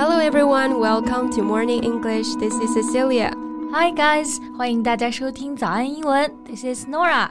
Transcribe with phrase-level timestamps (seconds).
[0.00, 2.34] Hello everyone, welcome to Morning English.
[2.36, 3.34] This is Cecilia.
[3.70, 4.38] Hi guys.
[4.56, 6.32] 欢迎大家收听早安英文.
[6.46, 7.28] This is Norah.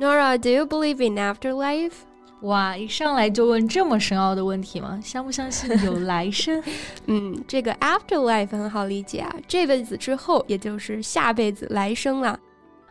[0.00, 1.92] Norah, do you believe in afterlife?
[2.42, 4.98] 哇，一上来就问这么深奥的问题吗？
[5.00, 6.60] 相不相信有来生？
[7.06, 12.36] 嗯，这个 afterlife 很好理解啊，这辈子之后，也就是下辈子来生了。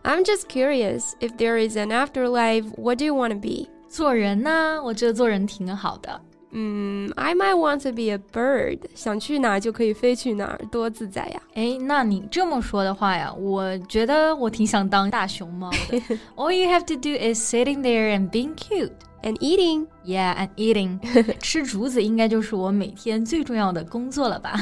[0.04, 2.64] I'm just curious if there is an afterlife.
[2.78, 3.68] What do you want to be?
[3.90, 6.22] 做人呢、啊，我觉得做人挺好的。
[6.57, 11.41] 嗯，I might want to be a bird，想去哪就可以飞去哪儿，多自在呀！
[11.55, 15.99] 哎，那你这么说的话呀，我觉得我挺想当大熊猫的。
[16.37, 19.87] All you have to do is sitting there and being cute and eating.
[20.05, 20.99] Yeah, and eating.
[21.39, 24.55] 吃竹子应该就是我每天最重要的工作了吧？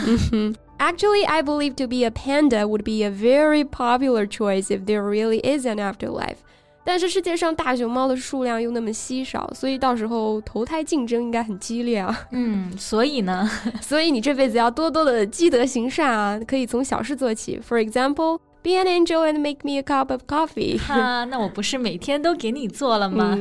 [0.79, 5.03] Actually, I believe to be a panda would be a very popular choice if there
[5.03, 6.37] really is an afterlife.
[6.86, 12.16] 但是世界上大熊猫的数量又那么稀少，所以到时候投胎竞争应该很激烈啊。
[12.32, 13.50] 嗯，所以呢，
[13.82, 17.60] 所以你这辈子要多多的积德行善啊，可以从小事做起。
[17.68, 20.78] For example, be an angel and make me a cup of coffee。
[20.80, 23.36] 哈， 那我不是每天都给你做了吗？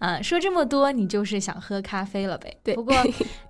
[0.00, 2.56] 啊，说这么多，你就是想喝咖啡了呗？
[2.64, 2.74] 对。
[2.74, 2.94] 不过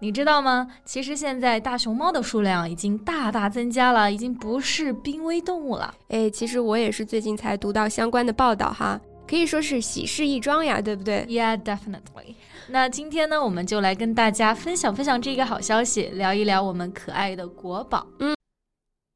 [0.00, 0.66] 你知道吗？
[0.84, 5.94] 其实现在大熊猫的数量已经大大增加了，已经不是濒危动物了。
[6.08, 9.00] 哎，其实我也是最近才读到相关的报道哈。
[9.30, 12.34] 可以说是喜事一桩呀，对不对？Yeah, definitely.
[12.66, 18.04] 那今天呢，我们就来跟大家分享分享这个好消息，聊一聊我们可爱的国宝。
[18.18, 18.39] 嗯。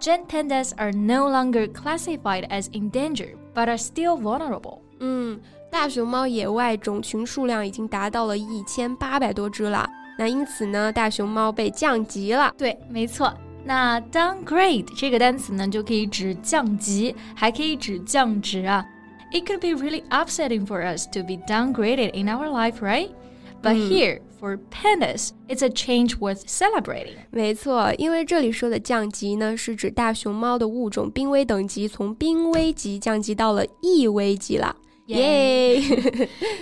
[0.00, 4.80] Giant pandas are no longer classified as endangered, but are still vulnerable.
[5.00, 5.40] 嗯，
[5.70, 9.88] 大熊猫野外种群数量已经达到了一千八百多只了。
[10.18, 12.52] 那因此呢，大熊猫被降级了。
[12.58, 13.32] 对，没错。
[13.64, 18.84] 那 downgrade 这个单词呢，就可以指降级，还可以指降职啊。
[19.32, 23.08] it could be really upsetting for us to be downgraded in our life, right?
[23.62, 23.88] But mm.
[23.88, 27.16] here, for pandas, it's a change worth celebrating.
[27.30, 34.76] 没错，因为这里说的降级呢，是指大熊猫的物种濒危等级从濒危级降级到了易危级了。
[35.06, 35.82] 耶！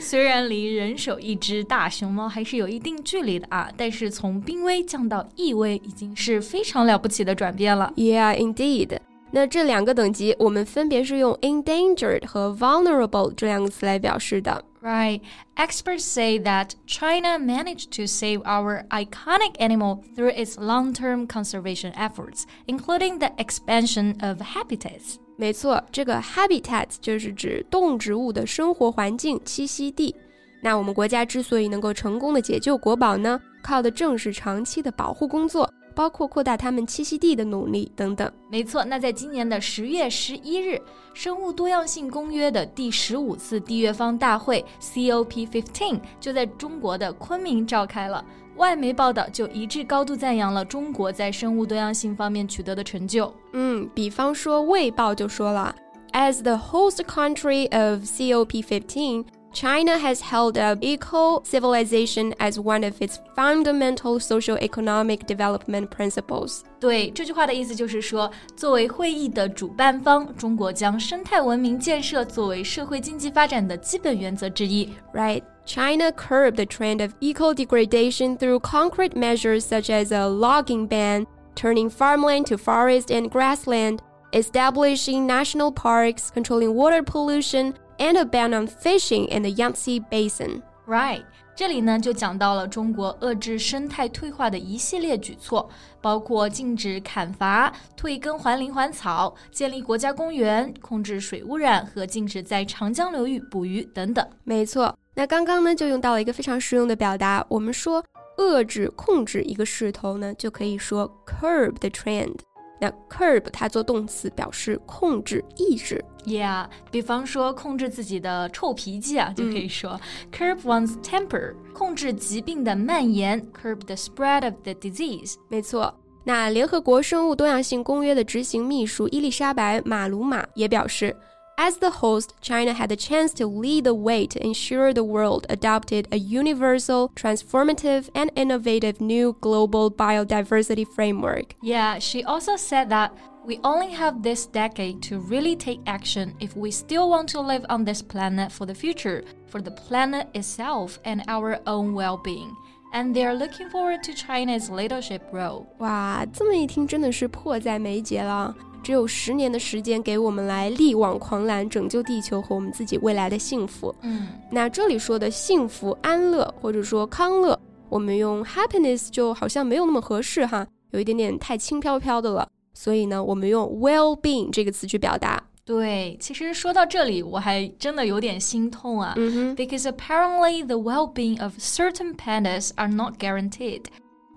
[0.00, 7.92] 虽然离人手一只大熊猫还是有一定距离的啊，但是从濒危降到易危已经是非常了不起的转变了。
[7.96, 8.98] Yeah, indeed.
[9.35, 14.63] 那这两个等级，我们分别是用 endangered 和 vulnerable 这两个词来表示的。
[14.81, 15.19] Right.
[15.57, 22.43] Experts say that China managed to save our iconic animal through its long-term conservation efforts,
[22.65, 25.17] including the expansion of habitats.
[25.35, 30.15] 没错，这个 habitat 就是指动植物的生活环境、栖息地。
[30.61, 35.69] 那我们国家之所以能够成功的解救国宝呢，靠的正是长期的保护工作。
[35.95, 38.31] 包括扩大它们栖息地的努力等等。
[38.49, 40.79] 没错，那在今年的十月十一日，
[41.13, 48.23] 生物多样性公约的第十五次缔约方大会 （COP15） 就在中国的昆明召开了。
[48.57, 53.33] 外媒报道就一致高度赞扬了中国在生物多样性方面取得的成就。
[53.53, 55.75] 嗯，比方说《卫报》就说了
[56.13, 59.25] ，As the host country of COP15。
[59.54, 66.60] China has held up eco civilization as one of its fundamental socio-economic development principles.
[66.78, 74.88] 对这句话的意思就是说，作为会议的主办方，中国将生态文明建设作为社会经济发展的基本原则之一。
[75.12, 75.42] Right.
[75.66, 81.26] China curbed the trend of eco degradation through concrete measures such as a logging ban,
[81.56, 83.98] turning farmland to forest and grassland,
[84.32, 90.61] establishing national parks, controlling water pollution, and a ban on fishing in the Yangtze Basin.
[90.87, 91.23] Right.
[91.55, 95.69] 这里呢就讲到了中国遏制生态退化的一系列举措，
[96.01, 104.27] 包括禁止砍伐、退耕还林还草、建立国家公园、控制水污染和禁止在长江流域捕鱼等等。
[104.43, 108.03] 没错，那刚刚呢就用到了一个非常实用的表达，我们说
[108.37, 112.35] 遏制、控制一个势头呢，就可以说 curb the trend。
[112.79, 116.03] 那 curb 它做动词表示控制、抑制。
[116.25, 125.35] Yeah，比方说控制自己的臭脾气啊，就可以说、嗯、curb one's temper，控制疾病的蔓延，curb the spread of the disease。
[125.49, 125.93] 没错。
[126.23, 131.15] 那联合国生物多样性公约的执行秘书伊丽莎白·马鲁马也表示
[131.62, 135.46] As the host, China had the chance to lead the way to ensure the world
[135.50, 141.54] adopted a universal, transformative, and innovative new global biodiversity framework.
[141.60, 143.12] Yeah, she also said that
[143.44, 147.66] we only have this decade to really take action if we still want to live
[147.68, 152.56] on this planet for the future, for the planet itself and our own well being.
[152.94, 155.66] And they're looking forward to China's leadership role.
[155.78, 158.54] 哇，这么一听真的是迫在眉睫了。
[158.84, 163.94] 只有十年的时间给我们来力挽狂澜，拯救地球和我们自己未来的幸福。
[164.02, 167.58] 嗯，那这里说的幸福、安乐或者说康乐，
[167.88, 172.48] 我们用 happiness 就好像没有那么合适哈，有一点点太轻飘飘的了。
[172.72, 175.42] 所以呢，我们用 well-being 这个词去表达。
[175.66, 179.12] 对，其实说到这里，我还真的有点心痛啊。
[179.16, 183.82] 嗯哼，because apparently the well-being of certain pandas are not guaranteed.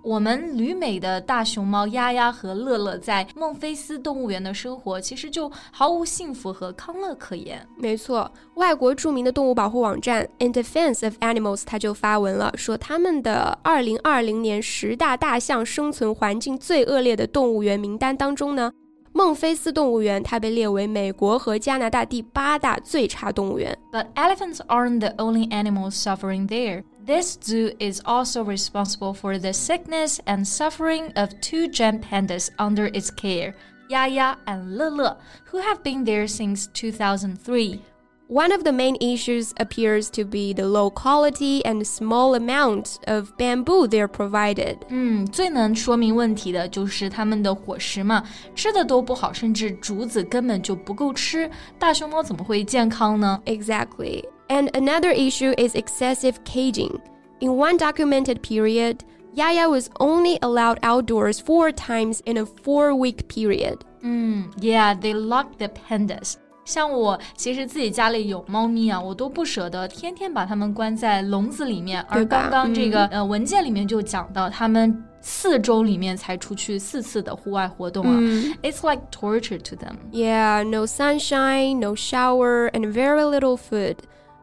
[0.08, 7.69] 我们旅美的大熊猫丫丫和乐乐在孟菲斯动物园的生活，其实就毫无幸福和康乐可言。
[7.76, 18.72] 没错，外国著名的动物保护网站 In Defense of Animals 它就发文了，说他们的2020年十大大象生存环境最恶劣的动物园名单当中呢，
[19.12, 23.76] 孟菲斯动物园它被列为美国和加拿大第八大最差动物园。
[23.93, 26.84] But elephants aren't the only animals suffering there.
[27.07, 32.86] This zoo is also responsible for the sickness and suffering of two gem pandas under
[32.94, 33.56] its care,
[33.89, 35.18] Yaya and Lele,
[35.51, 37.81] who have been there since 2003.
[38.30, 43.38] One of the main issues appears to be the low quality and small amount of
[43.38, 44.77] bamboo they're provided.
[44.88, 48.24] 嗯，最能说明问题的就是它们的伙食嘛，
[48.56, 51.51] 吃的都不好，甚至竹子根本就不够吃。
[51.77, 53.39] 大熊猫怎么会健康呢？
[53.45, 54.24] Exactly.
[54.50, 57.00] And another issue is excessive caging.
[57.39, 63.27] In one documented period, Yaya was only allowed outdoors four times in a four week
[63.27, 63.80] period.
[64.01, 66.36] 嗯，Yeah, they lock the pandas.
[66.65, 72.01] 像我其实自己家里有猫咪啊，我都不舍得天天把它们关在笼子里面。
[72.04, 78.18] 而对吧刚刚这个、呃文件里面就讲到，它们四周里面才出去四次的户外活动啊。
[78.62, 79.95] It's like torture to them.
[80.12, 83.98] Yeah, no sunshine, no shower, and very little food.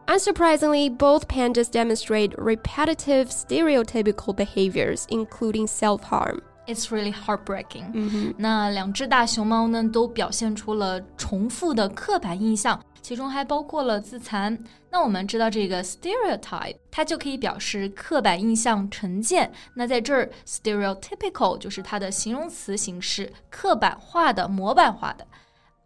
[0.07, 6.41] Unsurprisingly, both pandas demonstrate repetitive stereotypical behaviors, including self harm.
[6.67, 8.33] It's really heartbreaking.
[8.37, 14.57] 那两只大熊猫呢，都表现出了重复的刻板印象，其中还包括了自残。
[14.89, 19.51] 那我们知道这个 stereotype，它就可以表示刻板印象、成见。
[19.73, 25.25] 那在这儿，stereotypical 就是它的形容词形式，刻板化的、模板化的。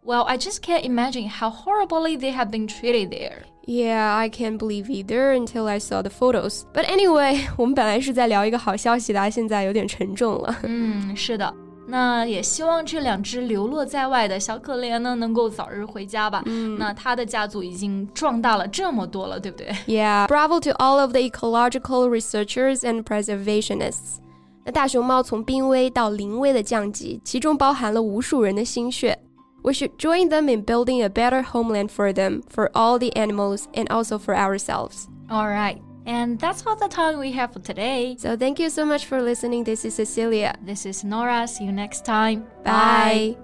[0.04, 3.44] Well, I just can't imagine how horribly they have been treated there.
[3.70, 6.62] Yeah, I can't believe either until I saw the photos.
[6.72, 10.56] But anyway, 我们本来是在聊一个好消息的，现在有点沉重了。
[10.62, 11.52] 嗯，是的。
[11.88, 16.42] 那也希望这两只流落在外的小可怜呢，能够早日回家吧。
[16.46, 19.68] 嗯，那它的家族已经壮大了这么多了，对不对？
[19.86, 24.16] Yeah, bravo to all of the ecological researchers and preservationists.
[24.64, 29.16] 那大熊猫从濒危到临危的降级，其中包含了无数人的心血。
[29.63, 33.67] we should join them in building a better homeland for them, for all the animals,
[33.73, 35.07] and also for ourselves.
[35.29, 35.81] All right.
[36.05, 38.15] And that's all the time we have for today.
[38.17, 39.63] So thank you so much for listening.
[39.63, 40.55] This is Cecilia.
[40.65, 41.47] This is Norah.
[41.47, 42.45] See you next time.
[42.63, 43.37] Bye.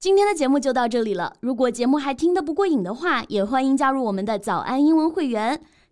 [0.00, 1.34] 今天的节目就到这里了。
[1.40, 5.60] 如果节目还听得不过瘾的话，也欢迎加入我们的早安英文会员。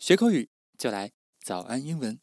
[0.00, 1.12] 学口语就来
[1.44, 2.18] 早安英文。